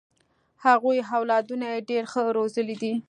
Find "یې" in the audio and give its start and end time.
1.73-1.79